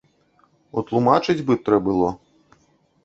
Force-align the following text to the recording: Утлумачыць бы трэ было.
Утлумачыць 0.81 1.45
бы 1.49 1.59
трэ 1.69 1.77
было. 1.89 2.09